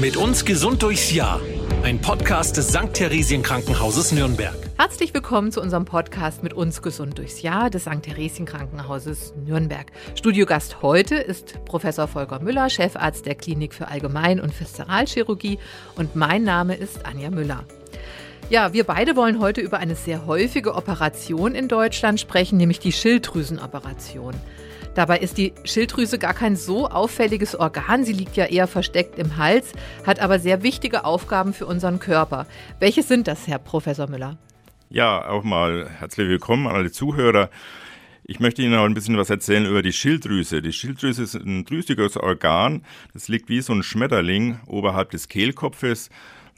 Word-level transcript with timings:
Mit 0.00 0.16
uns 0.16 0.44
gesund 0.44 0.84
durchs 0.84 1.12
Jahr. 1.12 1.40
Ein 1.82 2.00
Podcast 2.00 2.56
des 2.56 2.68
St. 2.68 2.94
Theresien 2.94 3.42
Krankenhauses 3.42 4.12
Nürnberg. 4.12 4.54
Herzlich 4.76 5.12
willkommen 5.12 5.50
zu 5.50 5.60
unserem 5.60 5.86
Podcast 5.86 6.44
mit 6.44 6.54
uns 6.54 6.82
gesund 6.82 7.18
durchs 7.18 7.42
Jahr 7.42 7.68
des 7.68 7.82
St. 7.82 8.02
Theresien 8.02 8.46
Krankenhauses 8.46 9.34
Nürnberg. 9.44 9.90
Studiogast 10.14 10.82
heute 10.82 11.16
ist 11.16 11.64
Professor 11.64 12.06
Volker 12.06 12.38
Müller, 12.38 12.70
Chefarzt 12.70 13.26
der 13.26 13.34
Klinik 13.34 13.74
für 13.74 13.88
Allgemein- 13.88 14.40
und 14.40 14.58
Viszeralchirurgie 14.58 15.58
und 15.96 16.14
mein 16.14 16.44
Name 16.44 16.76
ist 16.76 17.04
Anja 17.04 17.30
Müller. 17.30 17.64
Ja, 18.50 18.72
wir 18.72 18.84
beide 18.84 19.16
wollen 19.16 19.40
heute 19.40 19.60
über 19.60 19.78
eine 19.78 19.96
sehr 19.96 20.26
häufige 20.26 20.76
Operation 20.76 21.56
in 21.56 21.66
Deutschland 21.66 22.20
sprechen, 22.20 22.56
nämlich 22.56 22.78
die 22.78 22.92
Schilddrüsenoperation. 22.92 24.34
Dabei 24.98 25.18
ist 25.18 25.38
die 25.38 25.52
Schilddrüse 25.62 26.18
gar 26.18 26.34
kein 26.34 26.56
so 26.56 26.88
auffälliges 26.88 27.54
Organ. 27.54 28.02
Sie 28.02 28.12
liegt 28.12 28.34
ja 28.34 28.46
eher 28.46 28.66
versteckt 28.66 29.16
im 29.16 29.36
Hals, 29.36 29.72
hat 30.04 30.18
aber 30.18 30.40
sehr 30.40 30.64
wichtige 30.64 31.04
Aufgaben 31.04 31.52
für 31.52 31.66
unseren 31.66 32.00
Körper. 32.00 32.48
Welche 32.80 33.04
sind 33.04 33.28
das, 33.28 33.46
Herr 33.46 33.60
Professor 33.60 34.10
Müller? 34.10 34.38
Ja, 34.90 35.28
auch 35.28 35.44
mal 35.44 35.88
herzlich 36.00 36.28
willkommen 36.28 36.66
an 36.66 36.74
alle 36.74 36.90
Zuhörer. 36.90 37.48
Ich 38.24 38.40
möchte 38.40 38.60
Ihnen 38.60 38.74
auch 38.74 38.86
ein 38.86 38.94
bisschen 38.94 39.16
was 39.16 39.30
erzählen 39.30 39.66
über 39.66 39.82
die 39.82 39.92
Schilddrüse. 39.92 40.62
Die 40.62 40.72
Schilddrüse 40.72 41.22
ist 41.22 41.36
ein 41.36 41.64
drüsiges 41.64 42.16
Organ. 42.16 42.82
Das 43.12 43.28
liegt 43.28 43.48
wie 43.48 43.60
so 43.60 43.72
ein 43.74 43.84
Schmetterling 43.84 44.58
oberhalb 44.66 45.12
des 45.12 45.28
Kehlkopfes 45.28 46.10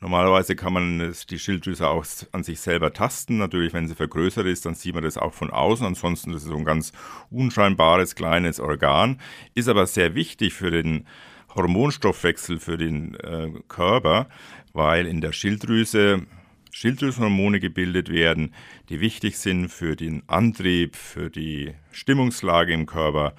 Normalerweise 0.03 0.57
kann 0.57 0.73
man 0.73 1.15
die 1.29 1.39
Schilddrüse 1.39 1.87
auch 1.87 2.07
an 2.33 2.43
sich 2.43 2.61
selber 2.61 2.95
tasten. 2.95 3.37
Natürlich, 3.37 3.75
wenn 3.75 3.87
sie 3.87 3.95
vergrößert 3.95 4.47
ist, 4.47 4.65
dann 4.65 4.75
sieht 4.75 4.95
man 4.95 5.05
das 5.05 5.19
auch 5.19 5.35
von 5.35 5.51
außen. 5.51 5.85
Ansonsten 5.85 6.33
ist 6.33 6.43
es 6.43 6.49
so 6.49 6.57
ein 6.57 6.65
ganz 6.65 6.93
unscheinbares 7.31 8.15
kleines 8.15 8.61
Organ, 8.61 9.21
ist 9.55 9.69
aber 9.69 9.87
sehr 9.87 10.15
wichtig 10.15 10.55
für 10.55 10.71
den 10.71 11.07
Hormonstoffwechsel, 11.55 12.61
für 12.61 12.79
den 12.79 13.15
äh, 13.17 13.51
Körper, 13.69 14.29
weil 14.73 15.07
in 15.07 15.21
der 15.21 15.33
Schilddrüse 15.33 16.27
Schilddrüsenhormone 16.73 17.59
gebildet 17.59 18.11
werden, 18.11 18.55
die 18.89 19.01
wichtig 19.01 19.39
sind 19.39 19.69
für 19.69 19.97
den 19.97 20.23
Antrieb, 20.29 20.95
für 20.97 21.29
die 21.29 21.75
Stimmungslage 21.91 22.73
im 22.73 22.87
Körper 22.87 23.35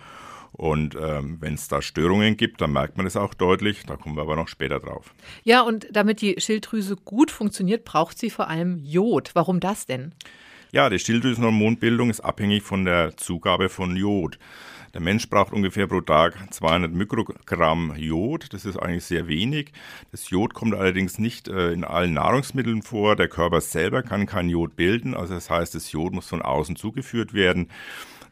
und 0.61 0.93
ähm, 0.93 1.37
wenn 1.39 1.55
es 1.55 1.67
da 1.69 1.81
Störungen 1.81 2.37
gibt, 2.37 2.61
dann 2.61 2.71
merkt 2.71 2.95
man 2.95 3.07
es 3.07 3.17
auch 3.17 3.33
deutlich. 3.33 3.81
Da 3.87 3.95
kommen 3.95 4.15
wir 4.15 4.21
aber 4.21 4.35
noch 4.35 4.47
später 4.47 4.79
drauf. 4.79 5.15
Ja, 5.43 5.61
und 5.61 5.87
damit 5.91 6.21
die 6.21 6.35
Schilddrüse 6.37 6.97
gut 6.97 7.31
funktioniert, 7.31 7.83
braucht 7.83 8.19
sie 8.19 8.29
vor 8.29 8.47
allem 8.47 8.77
Jod. 8.83 9.31
Warum 9.33 9.59
das 9.59 9.87
denn? 9.87 10.13
Ja, 10.71 10.91
die 10.91 10.99
Schilddrüsenhormonbildung 10.99 12.11
ist 12.11 12.19
abhängig 12.19 12.61
von 12.61 12.85
der 12.85 13.17
Zugabe 13.17 13.69
von 13.69 13.95
Jod. 13.95 14.37
Der 14.93 15.01
Mensch 15.01 15.27
braucht 15.31 15.51
ungefähr 15.51 15.87
pro 15.87 16.01
Tag 16.01 16.35
200 16.53 16.93
Mikrogramm 16.93 17.95
Jod. 17.97 18.53
Das 18.53 18.63
ist 18.63 18.77
eigentlich 18.77 19.05
sehr 19.05 19.27
wenig. 19.27 19.71
Das 20.11 20.29
Jod 20.29 20.53
kommt 20.53 20.75
allerdings 20.75 21.17
nicht 21.17 21.47
äh, 21.47 21.71
in 21.71 21.83
allen 21.83 22.13
Nahrungsmitteln 22.13 22.83
vor. 22.83 23.15
Der 23.15 23.29
Körper 23.29 23.61
selber 23.61 24.03
kann 24.03 24.27
kein 24.27 24.47
Jod 24.47 24.75
bilden. 24.75 25.15
Also 25.15 25.33
das 25.33 25.49
heißt, 25.49 25.73
das 25.73 25.91
Jod 25.91 26.13
muss 26.13 26.27
von 26.27 26.43
außen 26.43 26.75
zugeführt 26.75 27.33
werden. 27.33 27.69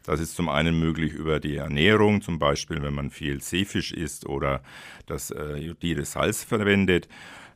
Das 0.03 0.19
ist 0.19 0.35
zum 0.35 0.49
einen 0.49 0.79
möglich 0.79 1.13
über 1.13 1.39
die 1.39 1.57
Ernährung, 1.57 2.21
zum 2.21 2.39
Beispiel 2.39 2.81
wenn 2.81 2.93
man 2.93 3.09
viel 3.09 3.41
Seefisch 3.41 3.91
isst 3.91 4.25
oder 4.25 4.61
das 5.05 5.31
äh, 5.31 5.57
iodide 5.57 6.05
Salz 6.05 6.43
verwendet. 6.43 7.07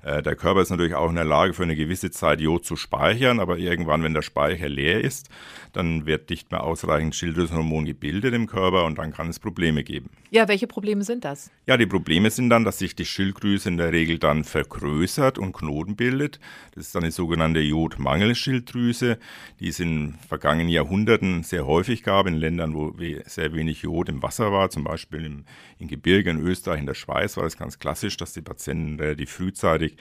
Äh, 0.04 0.22
der 0.22 0.36
Körper 0.36 0.62
ist 0.62 0.70
natürlich 0.70 0.96
auch 0.96 1.10
in 1.10 1.16
der 1.16 1.26
Lage, 1.26 1.54
für 1.54 1.64
eine 1.64 1.76
gewisse 1.76 2.12
Zeit 2.12 2.42
Jod 2.42 2.66
zu 2.66 2.76
speichern, 2.76 3.40
aber 3.40 3.58
irgendwann, 3.58 4.04
wenn 4.04 4.14
der 4.14 4.22
Speicher 4.22 4.70
leer 4.70 5.02
ist, 5.02 5.30
dann 5.72 6.06
wird 6.06 6.30
nicht 6.30 6.52
mehr 6.52 6.64
ausreichend 6.64 7.16
Schilddrüsenhormon 7.16 7.86
gebildet 7.86 8.34
im 8.34 8.48
Körper 8.48 8.86
und 8.86 8.98
dann 8.98 9.14
kann 9.14 9.30
es 9.30 9.40
Probleme 9.40 9.84
geben. 9.84 10.10
Ja, 10.30 10.48
welche 10.48 10.68
Probleme 10.68 11.04
sind 11.04 11.26
das? 11.26 11.52
Ja, 11.66 11.78
die 11.78 11.86
Probleme 11.86 12.30
sind 12.30 12.50
dann, 12.50 12.64
dass 12.64 12.80
sich 12.80 12.96
die 12.96 13.06
Schilddrüse 13.06 13.70
in 13.70 13.78
der 13.78 13.92
Regel 13.92 14.20
dann 14.20 14.44
vergrößert 14.44 15.38
und 15.38 15.54
Knoten 15.54 15.96
bildet. 15.96 16.40
Das 16.76 16.86
ist 16.86 16.96
dann 16.96 17.04
die 17.04 17.12
sogenannte 17.12 17.60
Jodmangelschilddrüse, 17.60 19.18
die 19.60 19.70
es 19.70 19.80
in 19.80 20.16
vergangenen 20.28 20.70
Jahrhunderten 20.70 21.44
sehr 21.44 21.66
häufig 21.66 22.04
gab 22.04 22.28
in 22.28 22.36
Ländern, 22.36 22.74
wo 22.74 22.94
sehr 23.26 23.54
wenig 23.54 23.84
Jod 23.84 24.10
im 24.10 24.22
Wasser 24.22 24.52
war, 24.52 24.70
zum 24.70 24.84
Beispiel 24.84 25.26
im, 25.26 25.46
in 25.80 25.88
Gebirge 25.88 26.30
in 26.30 26.40
Österreich, 26.40 26.80
in 26.80 26.86
der 26.86 26.94
Schweiz 26.94 27.38
war 27.38 27.46
es 27.46 27.58
ganz 27.58 27.80
klassisch, 27.80 28.18
dass 28.18 28.34
die 28.34 28.42
Patienten 28.42 29.00
relativ 29.00 29.32
frühzeitig 29.32 29.93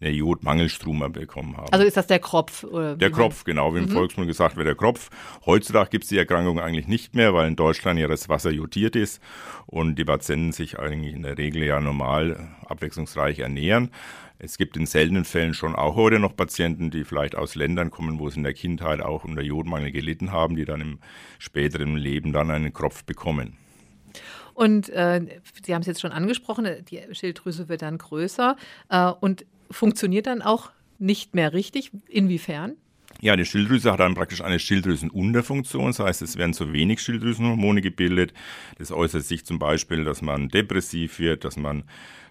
eine 0.00 0.10
Jodmangelstruma 0.10 1.08
bekommen 1.08 1.56
haben. 1.56 1.72
Also 1.72 1.84
ist 1.84 1.96
das 1.96 2.06
der 2.06 2.18
Kropf? 2.18 2.66
der 2.70 3.10
Kropf, 3.10 3.44
genau, 3.44 3.74
wie 3.74 3.78
im 3.78 3.86
mhm. 3.86 3.90
Volksmund 3.90 4.28
gesagt 4.28 4.56
wird, 4.56 4.66
der 4.66 4.74
Kropf. 4.74 5.10
Heutzutage 5.46 5.90
gibt 5.90 6.04
es 6.04 6.10
die 6.10 6.18
Erkrankung 6.18 6.60
eigentlich 6.60 6.86
nicht 6.86 7.14
mehr, 7.14 7.34
weil 7.34 7.48
in 7.48 7.56
Deutschland 7.56 7.98
ja 7.98 8.08
das 8.08 8.28
Wasser 8.28 8.50
jodiert 8.50 8.96
ist 8.96 9.22
und 9.66 9.96
die 9.96 10.04
Patienten 10.04 10.52
sich 10.52 10.78
eigentlich 10.78 11.14
in 11.14 11.22
der 11.22 11.38
Regel 11.38 11.64
ja 11.64 11.80
normal 11.80 12.48
abwechslungsreich 12.66 13.38
ernähren. 13.38 13.90
Es 14.38 14.58
gibt 14.58 14.76
in 14.76 14.84
seltenen 14.84 15.24
Fällen 15.24 15.54
schon 15.54 15.74
auch 15.74 15.96
heute 15.96 16.18
noch 16.18 16.36
Patienten, 16.36 16.90
die 16.90 17.04
vielleicht 17.04 17.34
aus 17.34 17.54
Ländern 17.54 17.90
kommen, 17.90 18.18
wo 18.18 18.28
sie 18.28 18.36
in 18.36 18.42
der 18.42 18.52
Kindheit 18.52 19.00
auch 19.00 19.24
unter 19.24 19.40
Jodmangel 19.40 19.92
gelitten 19.92 20.30
haben, 20.30 20.56
die 20.56 20.66
dann 20.66 20.82
im 20.82 20.98
späteren 21.38 21.96
Leben 21.96 22.32
dann 22.34 22.50
einen 22.50 22.74
Kropf 22.74 23.04
bekommen. 23.04 23.56
Und 24.56 24.88
äh, 24.88 25.20
Sie 25.62 25.74
haben 25.74 25.82
es 25.82 25.86
jetzt 25.86 26.00
schon 26.00 26.12
angesprochen, 26.12 26.66
die 26.88 27.02
Schilddrüse 27.12 27.68
wird 27.68 27.82
dann 27.82 27.98
größer 27.98 28.56
äh, 28.88 29.10
und 29.20 29.44
funktioniert 29.70 30.26
dann 30.26 30.40
auch 30.40 30.70
nicht 30.98 31.34
mehr 31.34 31.52
richtig. 31.52 31.90
Inwiefern? 32.08 32.76
Ja, 33.20 33.36
die 33.36 33.44
Schilddrüse 33.44 33.92
hat 33.92 34.00
dann 34.00 34.14
praktisch 34.14 34.40
eine 34.40 34.58
Schilddrüsenunterfunktion. 34.58 35.88
Das 35.88 35.98
heißt, 35.98 36.22
es 36.22 36.38
werden 36.38 36.54
zu 36.54 36.72
wenig 36.72 37.02
Schilddrüsenhormone 37.02 37.82
gebildet. 37.82 38.32
Das 38.78 38.92
äußert 38.92 39.24
sich 39.24 39.44
zum 39.44 39.58
Beispiel, 39.58 40.04
dass 40.04 40.22
man 40.22 40.48
depressiv 40.48 41.18
wird, 41.18 41.44
dass 41.44 41.58
man 41.58 41.84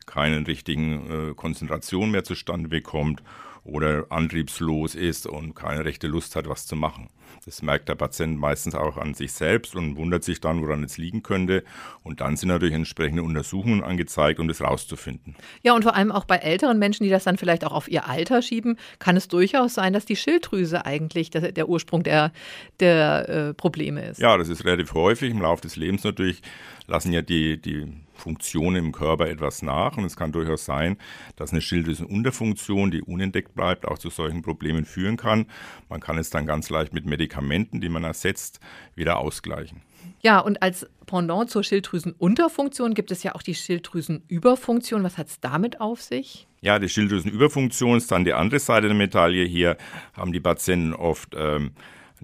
keine 0.07 0.47
richtigen 0.47 1.29
äh, 1.29 1.33
Konzentration 1.35 2.09
mehr 2.09 2.23
zustande 2.23 2.69
bekommt 2.69 3.21
oder 3.65 4.05
antriebslos 4.09 4.95
ist 4.95 5.27
und 5.27 5.55
keine 5.55 5.83
rechte 5.83 6.07
Lust 6.07 6.35
hat, 6.35 6.47
was 6.47 6.67
zu 6.67 6.75
machen. 6.75 7.09
Das 7.45 7.61
merkt 7.61 7.89
der 7.89 7.95
Patient 7.95 8.39
meistens 8.39 8.75
auch 8.75 8.97
an 8.97 9.13
sich 9.13 9.33
selbst 9.33 9.75
und 9.75 9.97
wundert 9.97 10.23
sich 10.23 10.39
dann, 10.39 10.61
woran 10.61 10.83
es 10.83 10.97
liegen 10.97 11.21
könnte. 11.21 11.63
Und 12.03 12.21
dann 12.21 12.37
sind 12.37 12.49
natürlich 12.49 12.73
entsprechende 12.73 13.23
Untersuchungen 13.23 13.83
angezeigt, 13.83 14.39
um 14.39 14.47
das 14.47 14.61
rauszufinden. 14.61 15.35
Ja, 15.61 15.73
und 15.73 15.83
vor 15.83 15.95
allem 15.95 16.11
auch 16.11 16.25
bei 16.25 16.37
älteren 16.37 16.79
Menschen, 16.79 17.03
die 17.03 17.09
das 17.09 17.23
dann 17.23 17.37
vielleicht 17.37 17.65
auch 17.65 17.73
auf 17.73 17.89
ihr 17.89 18.07
Alter 18.07 18.41
schieben, 18.41 18.77
kann 18.99 19.17
es 19.17 19.27
durchaus 19.27 19.73
sein, 19.73 19.93
dass 19.93 20.05
die 20.05 20.15
Schilddrüse 20.15 20.85
eigentlich 20.85 21.29
der, 21.29 21.67
Ursprung 21.67 22.03
der, 22.03 22.31
der 22.79 23.29
äh, 23.29 23.53
Probleme 23.53 24.05
ist. 24.05 24.19
Ja, 24.19 24.37
das 24.37 24.49
ist 24.49 24.65
relativ 24.65 24.93
häufig 24.93 25.31
im 25.31 25.41
Laufe 25.41 25.61
des 25.61 25.75
Lebens 25.75 26.03
natürlich 26.03 26.41
lassen 26.87 27.11
ja 27.13 27.21
die, 27.21 27.59
die 27.59 27.87
Funktionen 28.17 28.77
im 28.77 28.91
Körper 28.91 29.27
etwas 29.27 29.61
nach. 29.61 29.97
Und 29.97 30.05
es 30.05 30.15
kann 30.15 30.31
durchaus 30.31 30.65
sein, 30.65 30.97
dass 31.35 31.51
eine 31.51 31.61
Schilddrüsenunterfunktion, 31.61 32.91
die 32.91 33.01
unentdeckt 33.01 33.55
bleibt, 33.55 33.87
auch 33.87 33.97
zu 33.97 34.09
solchen 34.09 34.41
Problemen 34.41 34.85
führen 34.85 35.17
kann. 35.17 35.45
Man 35.89 35.99
kann 35.99 36.17
es 36.17 36.29
dann 36.29 36.45
ganz 36.45 36.69
leicht 36.69 36.93
mit 36.93 37.05
Medikamenten, 37.05 37.81
die 37.81 37.89
man 37.89 38.03
ersetzt, 38.03 38.59
wieder 38.95 39.17
ausgleichen. 39.17 39.81
Ja, 40.21 40.39
und 40.39 40.61
als 40.61 40.87
Pendant 41.05 41.49
zur 41.49 41.63
Schilddrüsenunterfunktion 41.63 42.93
gibt 42.93 43.11
es 43.11 43.23
ja 43.23 43.35
auch 43.35 43.43
die 43.43 43.53
Schilddrüsenüberfunktion. 43.53 45.03
Was 45.03 45.17
hat 45.17 45.27
es 45.27 45.39
damit 45.39 45.81
auf 45.81 46.01
sich? 46.01 46.47
Ja, 46.61 46.79
die 46.79 46.89
Schilddrüsenüberfunktion 46.89 47.97
ist 47.97 48.11
dann 48.11 48.25
die 48.25 48.33
andere 48.33 48.59
Seite 48.59 48.87
der 48.87 48.95
Medaille. 48.95 49.45
Hier 49.45 49.77
haben 50.13 50.31
die 50.31 50.39
Patienten 50.39 50.93
oft 50.93 51.35
ähm, 51.37 51.71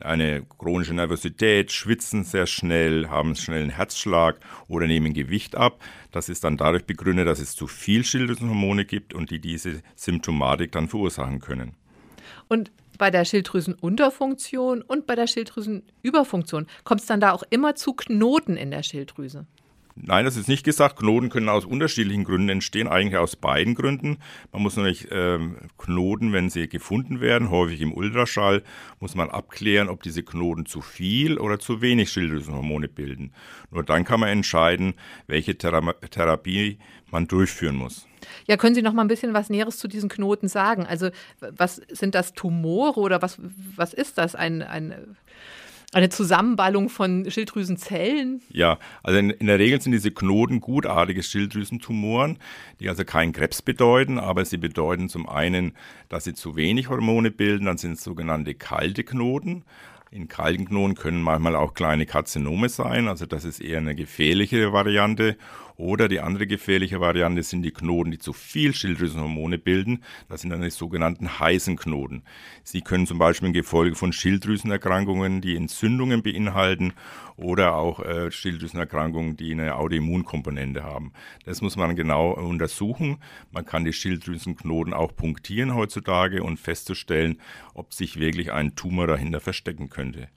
eine 0.04 0.46
chronische 0.58 0.94
Nervosität, 0.94 1.72
schwitzen 1.72 2.24
sehr 2.24 2.48
schnell, 2.48 3.10
haben 3.10 3.36
schnell 3.36 3.62
einen 3.62 3.70
Herzschlag 3.70 4.40
oder 4.68 4.88
nehmen 4.88 5.14
Gewicht 5.14 5.56
ab. 5.56 5.82
Das 6.12 6.30
ist 6.30 6.44
dann 6.44 6.58
dadurch 6.58 6.86
begründet, 6.86 7.28
dass 7.28 7.40
es 7.40 7.56
zu 7.56 7.68
viel 7.68 8.04
Schilddrüsenhormone 8.04 8.86
gibt 8.86 9.14
und 9.14 9.32
die 9.32 9.40
diese 9.40 9.82
Symptomatik 9.96 10.72
dann 10.72 10.88
verursachen 10.88 11.40
können. 11.40 11.76
Und 12.48 12.72
bei 12.98 13.10
der 13.10 13.26
Schilddrüsenunterfunktion 13.26 14.82
und 14.82 15.08
bei 15.08 15.16
der 15.16 15.28
Schilddrüsenüberfunktion 15.28 16.68
kommt 16.84 17.02
es 17.02 17.08
dann 17.08 17.20
da 17.20 17.32
auch 17.32 17.44
immer 17.50 17.76
zu 17.76 17.94
Knoten 17.94 18.58
in 18.58 18.72
der 18.72 18.84
Schilddrüse. 18.84 19.48
Nein, 20.04 20.26
das 20.26 20.36
ist 20.36 20.48
nicht 20.48 20.64
gesagt. 20.64 20.98
Knoten 20.98 21.30
können 21.30 21.48
aus 21.48 21.66
unterschiedlichen 21.66 22.24
Gründen 22.24 22.50
entstehen, 22.50 22.88
eigentlich 22.88 23.18
aus 23.18 23.36
beiden 23.36 23.76
Gründen. 23.76 24.18
Man 24.52 24.64
muss 24.64 24.76
nämlich 24.76 25.08
ähm, 25.12 25.58
Knoten, 25.78 26.34
wenn 26.34 26.50
sie 26.50 26.68
gefunden 26.68 27.22
werden, 27.22 27.52
häufig 27.52 27.82
im 27.82 27.94
Ultraschall, 27.94 28.64
muss 29.00 29.14
man 29.14 29.30
abklären, 29.30 29.90
ob 29.90 30.02
diese 30.02 30.24
Knoten 30.24 30.66
zu 30.66 30.82
viel 30.82 31.38
oder 31.38 31.60
zu 31.60 31.82
wenig 31.82 32.12
Schilddrüsenhormone 32.12 32.88
bilden. 32.88 33.32
Nur 33.70 33.84
dann 33.84 34.04
kann 34.04 34.20
man 34.20 34.30
entscheiden, 34.30 34.96
welche 35.28 35.58
Thera 35.58 35.94
Therapie 36.10 36.80
man 37.12 37.28
durchführen 37.28 37.76
muss. 37.76 38.08
Ja, 38.48 38.58
können 38.58 38.76
Sie 38.76 38.82
noch 38.82 38.94
mal 38.94 39.04
ein 39.04 39.08
bisschen 39.08 39.34
was 39.34 39.50
Näheres 39.50 39.78
zu 39.78 39.88
diesen 39.88 40.10
Knoten 40.10 40.48
sagen? 40.48 40.86
Also, 40.86 41.10
was 41.40 41.76
sind 41.90 42.16
das 42.16 42.34
Tumore 42.34 43.00
oder 43.00 43.22
was, 43.22 43.40
was 43.76 43.94
ist 43.94 44.18
das? 44.18 44.36
Ein, 44.36 44.62
ein 44.62 45.16
eine 45.94 46.10
Zusammenballung 46.10 46.90
von 46.90 47.30
Schilddrüsenzellen? 47.30 48.42
Ja, 48.50 48.80
also 49.04 49.20
in, 49.20 49.30
in, 49.30 49.48
der 49.48 49.60
Regel 49.60 49.82
sind 49.82 49.92
diese 49.92 50.12
Knoten 50.12 50.62
gutartige 50.62 51.22
Schilddrüsentumoren, 51.22 52.40
die 52.80 52.88
also 52.88 53.04
keinen 53.04 53.34
Krebs 53.34 53.62
bedeuten, 53.62 54.18
aber 54.18 54.46
sie 54.46 54.58
bedeuten 54.58 55.10
zum 55.10 55.28
einen, 55.28 55.74
dass 56.08 56.24
sie 56.24 56.34
zu 56.34 56.56
wenig 56.56 56.90
Hormone 56.90 57.30
bilden, 57.30 57.66
dann 57.66 57.78
sind 57.78 57.94
es 57.94 58.04
sogenannte 58.04 58.56
kalte 58.56 59.04
Knoten. 59.04 59.64
In 60.14 60.28
Kalkenknoten 60.28 60.96
können 60.96 61.22
manchmal 61.22 61.56
auch 61.56 61.74
kleine 61.74 62.06
Karzinome 62.06 62.68
sein, 62.68 63.08
also 63.08 63.26
das 63.26 63.46
ist 63.46 63.62
eher 63.62 63.78
eine 63.78 63.96
gefährliche 63.96 64.74
Variante. 64.74 65.38
Oder 65.82 66.08
die 66.08 66.20
andere 66.20 66.46
gefährliche 66.46 67.00
Variante 67.00 67.42
sind 67.42 67.64
die 67.64 67.72
Knoten, 67.72 68.12
die 68.12 68.20
zu 68.20 68.34
viel 68.34 68.76
Schilddrüsenhormone 68.76 69.58
bilden. 69.58 70.04
Das 70.30 70.42
sind 70.42 70.52
dann 70.52 70.62
die 70.62 70.70
sogenannten 70.70 71.40
heißen 71.40 71.76
Knoten. 71.76 72.22
Sie 72.64 72.82
können 72.82 73.08
zum 73.08 73.18
Beispiel 73.18 73.48
in 73.48 73.54
Gefolge 73.54 73.96
von 73.96 74.14
Schilddrüsenerkrankungen, 74.14 75.42
die 75.42 75.56
Entzündungen 75.56 76.22
beinhalten 76.22 76.94
oder 77.36 77.74
auch 77.74 78.00
äh, 78.00 78.30
Schilddrüsenerkrankungen, 78.30 79.38
die 79.38 79.54
eine 79.54 79.76
Autoimmunkomponente 79.76 80.84
haben. 80.84 81.14
Das 81.46 81.64
muss 81.64 81.78
man 81.78 81.96
genau 81.96 82.34
untersuchen. 82.34 83.18
Man 83.50 83.66
kann 83.66 83.84
die 83.84 83.94
Schilddrüsenknoten 83.94 84.94
auch 84.94 85.16
punktieren 85.16 85.74
heutzutage 85.74 86.44
und 86.44 86.60
festzustellen, 86.60 87.42
ob 87.74 87.94
sich 87.96 88.20
wirklich 88.20 88.52
ein 88.52 88.76
Tumor 88.76 89.08
dahinter 89.08 89.40
verstecken 89.40 89.90
könnte. 90.02 90.28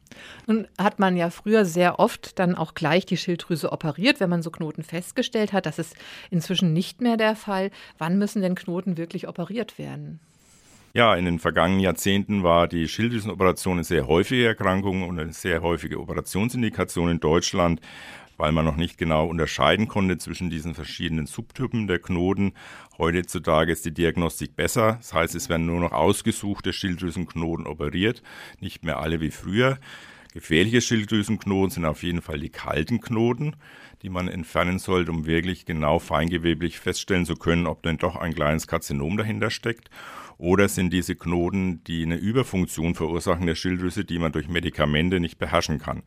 Nun 0.47 0.69
hat 0.79 0.99
man 0.99 1.17
ja 1.17 1.31
früher 1.31 1.65
sehr 1.65 1.99
oft 1.99 2.39
dann 2.39 2.55
auch 2.55 2.75
gleich 2.75 3.07
die 3.07 3.17
Schilddrüse 3.17 3.73
operiert, 3.73 4.21
wenn 4.21 4.31
man 4.31 4.43
so 4.43 4.51
Knoten 4.51 4.83
festgestellt 4.83 5.53
hat. 5.53 5.67
Das 5.67 5.79
ist 5.79 5.97
inzwischen 6.31 6.73
nicht 6.73 7.01
mehr 7.01 7.17
der 7.17 7.35
Fall. 7.35 7.71
Wann 7.99 8.19
müssen 8.19 8.43
denn 8.43 8.55
Knoten 8.55 8.97
wirklich 8.97 9.27
operiert 9.27 9.79
werden? 9.79 10.21
Ja, 10.93 11.17
in 11.17 11.25
den 11.25 11.41
vergangenen 11.41 11.81
Jahrzehnten 11.81 12.45
war 12.45 12.69
die 12.69 12.87
Schilddrüsenoperation 12.87 13.79
eine 13.79 13.85
sehr 13.85 14.07
häufige 14.07 14.47
Erkrankung 14.47 15.03
und 15.03 15.19
eine 15.19 15.33
sehr 15.33 15.61
häufige 15.61 15.99
Operationsindikation 15.99 17.11
in 17.11 17.19
Deutschland, 17.19 17.81
weil 18.37 18.53
man 18.53 18.65
noch 18.65 18.77
nicht 18.77 18.99
genau 18.99 19.27
unterscheiden 19.27 19.89
konnte 19.89 20.19
zwischen 20.19 20.51
diesen 20.51 20.75
verschiedenen 20.75 21.27
Subtypen 21.27 21.87
der 21.87 21.99
Knoten. 21.99 22.53
Heutzutage 22.99 23.73
ist 23.73 23.85
die 23.85 23.95
Diagnostik 23.95 24.57
besser. 24.57 24.95
Das 25.01 25.15
heißt, 25.15 25.35
es 25.35 25.49
werden 25.49 25.67
nur 25.67 25.81
noch 25.81 25.93
ausgesuchte 25.93 26.73
Schilddrüsenknoten 26.73 27.67
operiert, 27.67 28.23
nicht 28.61 28.85
mehr 28.85 28.99
alle 28.99 29.21
wie 29.21 29.31
früher. 29.31 29.79
Gefährliche 30.35 30.81
Schilddrüsenknoten 30.81 31.71
sind 31.71 31.85
auf 31.85 32.03
jeden 32.03 32.21
Fall 32.21 32.41
die 32.41 32.51
kalten 32.51 33.01
Knoten, 33.01 33.55
die 34.03 34.09
man 34.09 34.27
entfernen 34.27 34.81
sollte, 34.81 35.13
um 35.13 35.27
wirklich 35.27 35.65
genau 35.65 36.01
feingeweblich 36.01 36.81
feststellen 36.81 37.25
zu 37.25 37.37
können, 37.37 37.69
ob 37.69 37.85
denn 37.85 37.99
doch 37.99 38.17
ein 38.17 38.35
kleines 38.35 38.67
Karzinom 38.67 39.17
dahinter 39.17 39.51
steckt. 39.51 39.91
Oder 40.37 40.69
sind 40.69 40.93
diese 40.93 41.15
Knoten, 41.15 41.85
die 41.85 42.03
eine 42.03 42.17
Überfunktion 42.17 42.97
verursachen 42.97 43.47
der 43.47 43.55
Schilddrüse, 43.55 44.05
die 44.05 44.19
man 44.19 44.33
durch 44.33 44.49
Medikamente 44.49 45.21
nicht 45.21 45.39
beherrschen 45.39 45.79
kann? 45.79 46.03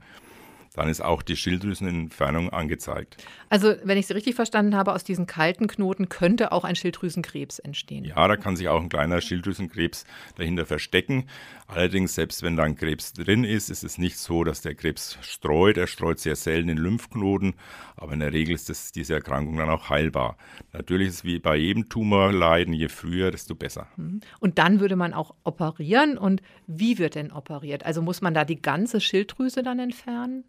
Dann 0.77 0.89
ist 0.89 1.01
auch 1.01 1.23
die 1.23 1.35
Schilddrüsenentfernung 1.35 2.51
angezeigt. 2.51 3.17
Also, 3.49 3.73
wenn 3.83 3.97
ich 3.97 4.05
Sie 4.05 4.13
richtig 4.13 4.35
verstanden 4.35 4.75
habe, 4.75 4.93
aus 4.93 5.03
diesen 5.03 5.25
kalten 5.25 5.65
Knoten 5.67 6.07
könnte 6.07 6.51
auch 6.51 6.63
ein 6.63 6.75
Schilddrüsenkrebs 6.75 7.57
entstehen. 7.57 8.05
Ja, 8.05 8.27
da 8.27 8.37
kann 8.37 8.55
sich 8.55 8.67
auch 8.67 8.79
ein 8.79 8.89
kleiner 8.89 9.19
Schilddrüsenkrebs 9.19 10.05
dahinter 10.35 10.67
verstecken. 10.67 11.25
Allerdings, 11.65 12.13
selbst 12.13 12.43
wenn 12.43 12.55
da 12.55 12.63
ein 12.63 12.75
Krebs 12.75 13.13
drin 13.13 13.43
ist, 13.43 13.71
ist 13.71 13.83
es 13.83 13.97
nicht 13.97 14.19
so, 14.19 14.43
dass 14.43 14.61
der 14.61 14.75
Krebs 14.75 15.17
streut. 15.21 15.77
Er 15.77 15.87
streut 15.87 16.19
sehr 16.19 16.35
selten 16.35 16.69
in 16.69 16.77
Lymphknoten, 16.77 17.55
aber 17.95 18.13
in 18.13 18.19
der 18.19 18.31
Regel 18.31 18.53
ist 18.53 18.69
das, 18.69 18.91
diese 18.91 19.15
Erkrankung 19.15 19.57
dann 19.57 19.69
auch 19.69 19.89
heilbar. 19.89 20.37
Natürlich 20.73 21.07
ist 21.07 21.13
es 21.15 21.23
wie 21.23 21.39
bei 21.39 21.55
jedem 21.55 21.89
Tumorleiden, 21.89 22.73
je 22.73 22.87
früher, 22.87 23.31
desto 23.31 23.55
besser. 23.55 23.87
Mhm. 23.95 24.21
Und 24.39 24.59
dann 24.59 24.79
würde 24.79 24.95
man 24.95 25.15
auch 25.15 25.33
operieren. 25.43 26.19
Und 26.19 26.43
wie 26.67 26.99
wird 26.99 27.15
denn 27.15 27.31
operiert? 27.31 27.83
Also 27.83 28.03
muss 28.03 28.21
man 28.21 28.35
da 28.35 28.45
die 28.45 28.61
ganze 28.61 29.01
Schilddrüse 29.01 29.63
dann 29.63 29.79
entfernen? 29.79 30.43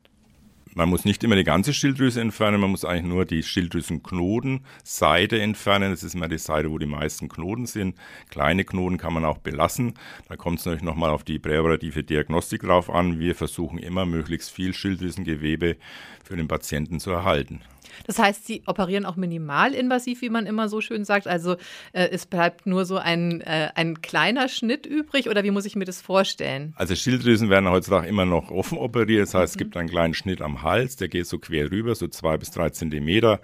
Man 0.79 0.91
muss 0.91 1.05
nicht 1.05 1.25
immer 1.25 1.35
die 1.35 1.43
ganze 1.43 1.75
Schilddrüse 1.75 2.21
entfernen, 2.21 2.61
man 2.61 2.71
muss 2.71 2.85
eigentlich 2.85 3.13
nur 3.13 3.25
die 3.25 3.43
Schilddrüsenknotenseite 3.43 5.41
entfernen. 5.41 5.91
Das 5.91 6.05
ist 6.05 6.15
immer 6.15 6.29
die 6.29 6.39
Seite, 6.39 6.71
wo 6.71 6.79
die 6.79 6.87
meisten 6.87 7.29
Knoten 7.29 7.67
sind. 7.67 7.97
Kleine 8.31 8.65
Knoten 8.65 8.97
kann 8.97 9.13
man 9.13 9.25
auch 9.25 9.39
belassen. 9.39 9.95
Da 10.29 10.37
kommt 10.37 10.61
es 10.61 10.67
natürlich 10.67 10.85
nochmal 10.85 11.11
auf 11.11 11.25
die 11.25 11.41
präoperative 11.41 12.05
Diagnostik 12.05 12.63
drauf 12.63 12.91
an. 12.91 13.19
Wir 13.19 13.35
versuchen 13.35 13.79
immer 13.79 14.07
möglichst 14.07 14.53
viel 14.53 14.73
Schilddrüsengewebe 14.73 15.79
für 16.23 16.37
den 16.37 16.47
Patienten 16.47 17.01
zu 17.01 17.11
erhalten. 17.11 17.61
Das 18.07 18.19
heißt, 18.19 18.47
Sie 18.47 18.63
operieren 18.67 19.05
auch 19.05 19.17
minimalinvasiv, 19.17 20.23
wie 20.23 20.31
man 20.31 20.47
immer 20.47 20.69
so 20.69 20.81
schön 20.81 21.05
sagt. 21.05 21.27
Also 21.27 21.57
äh, 21.93 22.09
es 22.11 22.27
bleibt 22.27 22.67
nur 22.67 22.85
so 22.85 22.97
ein, 22.97 23.41
äh, 23.41 23.71
ein 23.75 24.01
kleiner 24.01 24.49
Schnitt 24.49 24.87
übrig 24.87 25.29
oder 25.29 25.45
wie 25.45 25.51
muss 25.51 25.65
ich 25.65 25.77
mir 25.77 25.85
das 25.85 26.01
vorstellen? 26.01 26.75
Also 26.77 26.95
Schilddrüsen 26.95 27.51
werden 27.51 27.69
heutzutage 27.69 28.07
immer 28.07 28.25
noch 28.25 28.51
offen 28.51 28.79
operiert. 28.79 29.23
Das 29.23 29.35
heißt, 29.35 29.55
mhm. 29.55 29.55
es 29.55 29.59
gibt 29.59 29.77
einen 29.77 29.89
kleinen 29.89 30.15
Schnitt 30.15 30.41
am 30.41 30.63
Hals, 30.63 30.68
der 30.77 31.09
geht 31.09 31.27
so 31.27 31.39
quer 31.39 31.71
rüber, 31.71 31.95
so 31.95 32.09
zwei 32.09 32.37
bis 32.37 32.51
drei 32.51 32.71
Zentimeter 32.71 33.41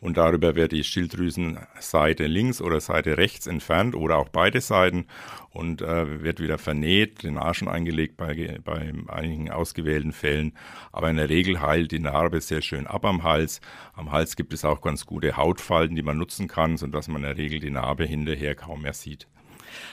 und 0.00 0.16
darüber 0.16 0.54
wird 0.54 0.72
die 0.72 0.84
Schilddrüsenseite 0.84 2.26
links 2.26 2.60
oder 2.60 2.80
Seite 2.80 3.16
rechts 3.16 3.46
entfernt 3.46 3.94
oder 3.94 4.18
auch 4.18 4.28
beide 4.28 4.60
Seiten 4.60 5.06
und 5.50 5.80
äh, 5.80 6.22
wird 6.22 6.38
wieder 6.40 6.58
vernäht, 6.58 7.22
den 7.22 7.38
Arschen 7.38 7.68
eingelegt 7.68 8.16
bei, 8.16 8.58
bei 8.62 8.92
einigen 9.08 9.50
ausgewählten 9.50 10.12
Fällen. 10.12 10.52
Aber 10.92 11.08
in 11.08 11.16
der 11.16 11.30
Regel 11.30 11.60
heilt 11.60 11.92
die 11.92 11.98
Narbe 11.98 12.40
sehr 12.40 12.60
schön 12.60 12.86
ab 12.86 13.04
am 13.04 13.22
Hals. 13.22 13.60
Am 13.94 14.12
Hals 14.12 14.36
gibt 14.36 14.52
es 14.52 14.64
auch 14.64 14.82
ganz 14.82 15.06
gute 15.06 15.36
Hautfalten, 15.36 15.96
die 15.96 16.02
man 16.02 16.18
nutzen 16.18 16.46
kann, 16.46 16.76
sodass 16.76 17.08
man 17.08 17.22
in 17.22 17.28
der 17.28 17.38
Regel 17.38 17.60
die 17.60 17.70
Narbe 17.70 18.04
hinterher 18.04 18.54
kaum 18.54 18.82
mehr 18.82 18.92
sieht. 18.92 19.26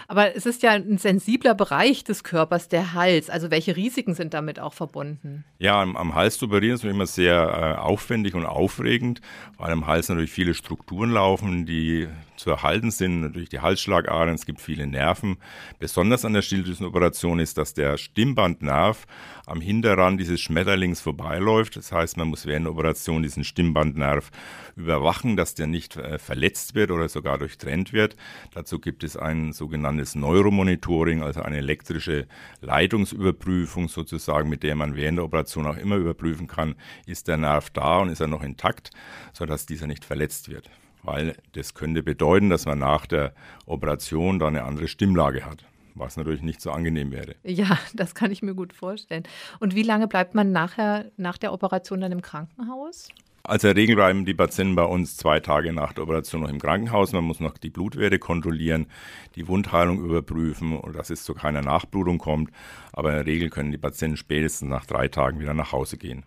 Aber 0.07 0.35
es 0.35 0.45
ist 0.45 0.63
ja 0.63 0.71
ein 0.71 0.97
sensibler 0.97 1.55
Bereich 1.55 2.03
des 2.03 2.23
Körpers, 2.23 2.67
der 2.67 2.93
Hals. 2.93 3.29
Also 3.29 3.51
welche 3.51 3.75
Risiken 3.75 4.13
sind 4.13 4.33
damit 4.33 4.59
auch 4.59 4.73
verbunden? 4.73 5.45
Ja, 5.59 5.81
am, 5.81 5.95
am 5.95 6.15
Hals 6.15 6.37
zu 6.37 6.45
operieren 6.45 6.75
ist 6.75 6.83
immer 6.83 7.05
sehr 7.05 7.77
äh, 7.77 7.79
aufwendig 7.79 8.35
und 8.35 8.45
aufregend, 8.45 9.21
weil 9.57 9.71
am 9.71 9.87
Hals 9.87 10.09
natürlich 10.09 10.31
viele 10.31 10.53
Strukturen 10.53 11.11
laufen, 11.11 11.65
die 11.65 12.07
zu 12.43 12.51
erhalten 12.51 12.91
sind, 12.91 13.21
natürlich 13.21 13.47
die 13.47 13.61
Halsschlagadern, 13.61 14.35
es 14.35 14.45
gibt 14.45 14.59
viele 14.59 14.85
Nerven. 14.85 15.37
Besonders 15.79 16.25
an 16.25 16.33
der 16.33 16.41
Schilddrüsenoperation 16.41 17.39
ist, 17.39 17.57
dass 17.57 17.73
der 17.73 17.97
Stimmbandnerv 17.97 19.07
am 19.45 19.61
Hinterrand 19.61 20.19
dieses 20.19 20.41
Schmetterlings 20.41 20.99
vorbeiläuft. 20.99 21.77
Das 21.77 21.93
heißt, 21.93 22.17
man 22.17 22.27
muss 22.27 22.45
während 22.45 22.65
der 22.65 22.73
Operation 22.73 23.23
diesen 23.23 23.45
Stimmbandnerv 23.45 24.29
überwachen, 24.75 25.37
dass 25.37 25.55
der 25.55 25.67
nicht 25.67 25.95
äh, 25.95 26.19
verletzt 26.19 26.75
wird 26.75 26.91
oder 26.91 27.07
sogar 27.07 27.37
durchtrennt 27.37 27.93
wird. 27.93 28.17
Dazu 28.53 28.79
gibt 28.79 29.05
es 29.05 29.15
ein 29.15 29.53
sogenanntes 29.53 30.13
Neuromonitoring, 30.13 31.23
also 31.23 31.41
eine 31.43 31.57
elektrische 31.57 32.27
Leitungsüberprüfung 32.59 33.87
sozusagen, 33.87 34.49
mit 34.49 34.63
der 34.63 34.75
man 34.75 34.97
während 34.97 35.17
der 35.17 35.25
Operation 35.25 35.65
auch 35.65 35.77
immer 35.77 35.95
überprüfen 35.95 36.47
kann, 36.47 36.75
ist 37.05 37.29
der 37.29 37.37
Nerv 37.37 37.69
da 37.69 37.99
und 37.99 38.09
ist 38.09 38.19
er 38.19 38.27
noch 38.27 38.43
intakt, 38.43 38.89
sodass 39.31 39.65
dieser 39.65 39.87
nicht 39.87 40.03
verletzt 40.03 40.49
wird 40.49 40.69
weil 41.03 41.35
das 41.53 41.73
könnte 41.73 42.03
bedeuten, 42.03 42.49
dass 42.49 42.65
man 42.65 42.79
nach 42.79 43.05
der 43.05 43.33
Operation 43.65 44.39
da 44.39 44.47
eine 44.47 44.63
andere 44.63 44.87
Stimmlage 44.87 45.45
hat 45.45 45.65
was 45.95 46.17
natürlich 46.17 46.41
nicht 46.41 46.61
so 46.61 46.71
angenehm 46.71 47.11
wäre. 47.11 47.35
Ja, 47.43 47.77
das 47.93 48.15
kann 48.15 48.31
ich 48.31 48.41
mir 48.41 48.55
gut 48.55 48.73
vorstellen. 48.73 49.23
Und 49.59 49.75
wie 49.75 49.83
lange 49.83 50.07
bleibt 50.07 50.35
man 50.35 50.51
nachher 50.51 51.11
nach 51.17 51.37
der 51.37 51.53
Operation 51.53 52.01
dann 52.01 52.11
im 52.11 52.21
Krankenhaus? 52.21 53.09
Also 53.45 53.67
in 53.67 53.75
der 53.75 53.81
Regel 53.81 53.95
bleiben 53.97 54.25
die 54.25 54.33
Patienten 54.33 54.75
bei 54.75 54.85
uns 54.85 55.17
zwei 55.17 55.41
Tage 55.41 55.73
nach 55.73 55.91
der 55.91 56.03
Operation 56.03 56.41
noch 56.41 56.49
im 56.49 56.61
Krankenhaus. 56.61 57.11
Man 57.11 57.25
muss 57.25 57.41
noch 57.41 57.57
die 57.57 57.69
Blutwerte 57.69 58.17
kontrollieren, 58.17 58.87
die 59.35 59.49
Wundheilung 59.49 59.99
überprüfen 60.03 60.77
und 60.77 60.95
dass 60.95 61.09
es 61.09 61.25
zu 61.25 61.33
keiner 61.33 61.61
Nachblutung 61.61 62.19
kommt. 62.19 62.51
Aber 62.93 63.09
in 63.09 63.15
der 63.17 63.25
Regel 63.25 63.49
können 63.49 63.71
die 63.71 63.77
Patienten 63.77 64.15
spätestens 64.15 64.69
nach 64.69 64.85
drei 64.85 65.09
Tagen 65.09 65.41
wieder 65.41 65.53
nach 65.53 65.73
Hause 65.73 65.97
gehen. 65.97 66.23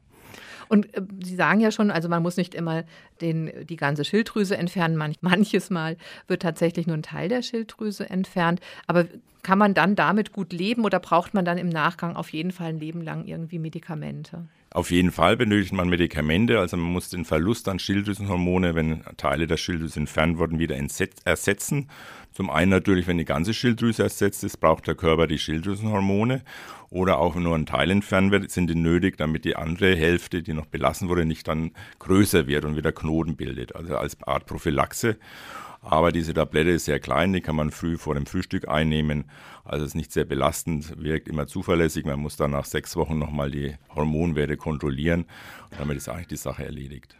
Und 0.68 0.94
äh, 0.96 1.02
Sie 1.23 1.37
sagen 1.37 1.61
ja 1.61 1.70
schon, 1.70 1.90
also 1.90 2.08
man 2.08 2.23
muss 2.23 2.37
nicht 2.37 2.54
immer 2.54 2.85
den, 3.20 3.66
die 3.66 3.76
ganze 3.76 4.04
Schilddrüse 4.04 4.56
entfernen. 4.56 4.96
Manch, 4.96 5.16
manches 5.20 5.70
Mal 5.70 5.96
wird 6.28 6.42
tatsächlich 6.42 6.87
nur 6.87 6.96
ein 6.96 7.02
Teil 7.02 7.28
der 7.28 7.42
Schilddrüse 7.42 8.08
entfernt. 8.08 8.61
Aber 8.87 9.06
kann 9.47 9.61
man 9.61 9.75
dann 9.75 9.95
damit 9.95 10.33
gut 10.33 10.53
leben 10.53 10.85
oder 10.85 10.99
braucht 10.99 11.33
man 11.33 11.45
dann 11.45 11.57
im 11.57 11.69
Nachgang 11.69 12.17
auf 12.17 12.31
jeden 12.31 12.50
Fall 12.50 12.71
ein 12.71 12.81
Leben 12.81 13.00
lang 13.00 13.26
irgendwie 13.26 13.61
Medikamente? 13.61 14.49
Auf 14.71 14.91
jeden 14.91 15.12
Fall 15.12 15.37
benötigt 15.37 15.73
man 15.73 15.88
Medikamente, 15.88 16.59
also 16.59 16.76
man 16.76 16.91
muss 16.91 17.11
den 17.11 17.25
Verlust 17.25 17.69
an 17.69 17.79
Schilddrüsenhormone, 17.79 18.75
wenn 18.75 19.05
Teile 19.17 19.47
der 19.47 19.57
Schilddrüse 19.57 20.00
entfernt 20.00 20.38
wurden, 20.38 20.59
wieder 20.59 20.76
ersetzen. 21.25 21.88
Zum 22.33 22.50
einen 22.50 22.73
natürlich, 22.73 23.07
wenn 23.07 23.19
die 23.19 23.25
ganze 23.25 23.55
Schilddrüse 23.55 24.03
ersetzt 24.03 24.43
ist, 24.43 24.57
braucht 24.57 24.88
der 24.88 24.97
Körper 24.97 25.29
die 25.29 25.38
Schilddrüsenhormone 25.38 26.43
oder 26.91 27.19
auch 27.19 27.37
wenn 27.37 27.45
nur 27.45 27.55
ein 27.55 27.67
Teil 27.67 27.93
entfernt 27.93 28.33
wird, 28.33 28.50
sind 28.50 28.67
die 28.69 28.75
nötig, 28.75 29.17
damit 29.17 29.45
die 29.45 29.55
andere 29.55 29.95
Hälfte, 29.95 30.43
die 30.43 30.55
noch 30.55 30.67
belassen 30.67 31.09
wurde, 31.09 31.25
nicht 31.25 31.47
dann 31.47 31.71
größer 32.00 32.49
wird 32.49 32.65
und 32.65 32.76
wieder 32.76 32.91
Knoten 32.91 33.37
bildet, 33.37 33.76
also 33.76 33.97
als 33.97 34.21
Art 34.25 34.47
Prophylaxe. 34.47 35.19
Aber 35.88 36.11
diese 36.11 36.35
Tablette 36.35 36.71
ist 36.71 36.87
sehr 36.87 36.99
klein, 36.99 37.33
die 37.33 37.40
kann 37.40 37.55
man 37.55 37.71
früh 37.71 37.97
vor 37.97 38.14
dem 38.14 38.26
Frühstück 38.26 38.66
einnehmen. 38.66 39.31
Also 39.64 39.85
ist 39.85 39.95
nicht 39.95 40.11
sehr 40.11 40.25
belastend, 40.25 41.00
wirkt 41.00 41.28
immer 41.28 41.47
zuverlässig. 41.47 42.05
Man 42.05 42.19
muss 42.19 42.37
dann 42.37 42.50
nach 42.50 42.64
sechs 42.64 42.97
Wochen 42.97 43.21
nochmal 43.21 43.52
die 43.52 43.76
Hormonwerte 43.95 44.57
kontrollieren. 44.57 45.26
Und 45.71 45.78
damit 45.78 45.97
ist 45.97 46.09
eigentlich 46.09 46.26
die 46.26 46.37
Sache 46.37 46.64
erledigt. 46.64 47.16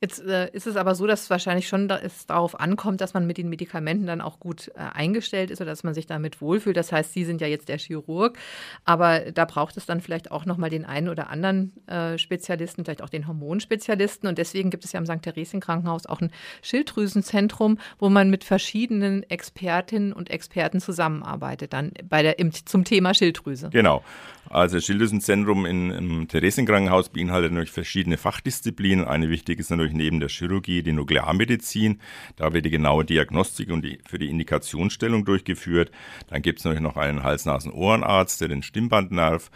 Jetzt 0.00 0.22
äh, 0.24 0.50
ist 0.52 0.66
es 0.66 0.76
aber 0.76 0.94
so, 0.94 1.06
dass 1.06 1.22
es 1.22 1.30
wahrscheinlich 1.30 1.68
schon 1.68 1.88
da 1.88 1.98
es 1.98 2.26
darauf 2.26 2.58
ankommt, 2.60 3.00
dass 3.00 3.14
man 3.14 3.26
mit 3.26 3.38
den 3.38 3.48
Medikamenten 3.48 4.06
dann 4.06 4.20
auch 4.20 4.38
gut 4.38 4.70
äh, 4.74 4.80
eingestellt 4.80 5.50
ist 5.50 5.60
oder 5.60 5.70
dass 5.70 5.84
man 5.84 5.94
sich 5.94 6.06
damit 6.06 6.40
wohlfühlt. 6.40 6.76
Das 6.76 6.92
heißt, 6.92 7.12
Sie 7.12 7.24
sind 7.24 7.40
ja 7.40 7.46
jetzt 7.46 7.68
der 7.68 7.78
Chirurg, 7.78 8.38
aber 8.84 9.32
da 9.32 9.44
braucht 9.44 9.76
es 9.76 9.86
dann 9.86 10.00
vielleicht 10.00 10.30
auch 10.30 10.44
nochmal 10.44 10.70
den 10.70 10.84
einen 10.84 11.08
oder 11.08 11.30
anderen 11.30 11.72
äh, 11.86 12.18
Spezialisten, 12.18 12.84
vielleicht 12.84 13.02
auch 13.02 13.08
den 13.08 13.26
Hormonspezialisten. 13.26 14.28
Und 14.28 14.38
deswegen 14.38 14.70
gibt 14.70 14.84
es 14.84 14.92
ja 14.92 15.00
am 15.00 15.06
St. 15.06 15.22
Theresien 15.22 15.60
Krankenhaus 15.60 16.06
auch 16.06 16.20
ein 16.20 16.30
Schilddrüsenzentrum, 16.62 17.78
wo 17.98 18.08
man 18.08 18.30
mit 18.30 18.44
verschiedenen 18.44 19.22
Expertinnen 19.30 20.12
und 20.12 20.30
Experten 20.30 20.80
zusammenarbeitet, 20.80 21.72
dann 21.72 21.92
bei 22.08 22.22
der, 22.22 22.38
im, 22.38 22.52
zum 22.52 22.84
Thema 22.84 23.14
Schilddrüse. 23.14 23.70
Genau. 23.70 24.02
Also 24.48 24.76
das 24.76 24.84
Schilddrüsenzentrum 24.84 25.66
in, 25.66 25.90
im 25.90 26.28
Theresienkrankenhaus 26.28 27.08
beinhaltet 27.08 27.52
natürlich 27.52 27.72
verschiedene 27.72 28.16
Fachdisziplinen. 28.16 29.04
Eine 29.04 29.28
wichtige 29.28 29.60
ist 29.60 29.70
natürlich 29.70 29.85
neben 29.92 30.20
der 30.20 30.28
Chirurgie 30.28 30.82
die 30.82 30.92
Nuklearmedizin. 30.92 32.00
Da 32.36 32.52
wird 32.52 32.66
die 32.66 32.70
genaue 32.70 33.04
Diagnostik 33.04 33.70
und 33.70 33.82
die, 33.82 33.98
für 34.06 34.18
die 34.18 34.28
Indikationsstellung 34.28 35.24
durchgeführt. 35.24 35.90
Dann 36.28 36.42
gibt 36.42 36.58
es 36.58 36.64
natürlich 36.64 36.82
noch 36.82 36.96
einen 36.96 37.22
Hals-Nasen-Ohrenarzt, 37.22 38.40
der 38.40 38.48
den 38.48 38.62
Stimmbandnerv, 38.62 39.50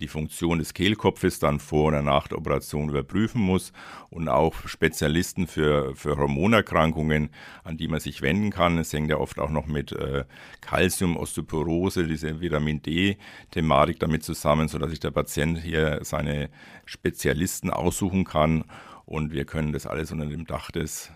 die 0.00 0.08
Funktion 0.08 0.58
des 0.58 0.74
Kehlkopfes 0.74 1.38
dann 1.38 1.60
vor 1.60 1.88
oder 1.88 2.02
nach 2.02 2.28
der 2.28 2.38
Operation 2.38 2.88
überprüfen 2.88 3.40
muss 3.40 3.72
und 4.10 4.28
auch 4.28 4.54
Spezialisten 4.66 5.46
für, 5.46 5.94
für 5.94 6.16
Hormonerkrankungen, 6.16 7.30
an 7.62 7.76
die 7.76 7.88
man 7.88 8.00
sich 8.00 8.22
wenden 8.22 8.50
kann. 8.50 8.78
Es 8.78 8.92
hängt 8.92 9.10
ja 9.10 9.18
oft 9.18 9.38
auch 9.38 9.50
noch 9.50 9.66
mit 9.66 9.92
äh, 9.92 10.24
Calcium, 10.60 11.16
Osteoporose, 11.16 12.06
diese 12.06 12.40
Vitamin 12.40 12.82
D-Thematik 12.82 13.98
damit 14.00 14.24
zusammen, 14.24 14.68
sodass 14.68 14.90
sich 14.90 15.00
der 15.00 15.10
Patient 15.10 15.58
hier 15.58 16.00
seine 16.02 16.50
Spezialisten 16.84 17.70
aussuchen 17.70 18.24
kann 18.24 18.64
und 19.06 19.32
wir 19.32 19.44
können 19.44 19.72
das 19.72 19.86
alles 19.86 20.12
unter 20.12 20.26
dem 20.26 20.46
Dach 20.46 20.70
des 20.70 21.10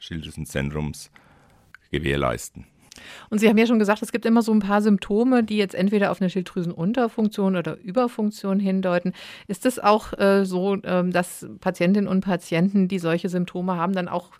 Schilddrüsenzentrums 0.00 1.10
gewährleisten. 1.90 2.66
Und 3.30 3.38
Sie 3.38 3.48
haben 3.48 3.58
ja 3.58 3.66
schon 3.66 3.78
gesagt, 3.78 4.02
es 4.02 4.12
gibt 4.12 4.26
immer 4.26 4.42
so 4.42 4.52
ein 4.52 4.60
paar 4.60 4.82
Symptome, 4.82 5.42
die 5.42 5.56
jetzt 5.56 5.74
entweder 5.74 6.10
auf 6.10 6.20
eine 6.20 6.30
Schilddrüsenunterfunktion 6.30 7.56
oder 7.56 7.76
Überfunktion 7.78 8.60
hindeuten. 8.60 9.12
Ist 9.48 9.66
es 9.66 9.78
auch 9.78 10.12
äh, 10.18 10.44
so, 10.44 10.74
äh, 10.74 11.08
dass 11.08 11.46
Patientinnen 11.60 12.08
und 12.08 12.22
Patienten, 12.22 12.88
die 12.88 12.98
solche 12.98 13.28
Symptome 13.28 13.76
haben, 13.76 13.92
dann 13.92 14.08
auch 14.08 14.30